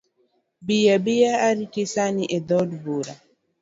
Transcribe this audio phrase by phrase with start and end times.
[0.65, 3.13] Bi abia ariti sani e dhood bura.